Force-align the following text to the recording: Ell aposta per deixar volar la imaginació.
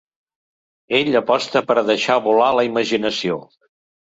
Ell 0.99 1.11
aposta 1.19 1.63
per 1.67 1.75
deixar 1.91 2.17
volar 2.29 2.49
la 2.61 2.65
imaginació. 2.71 3.39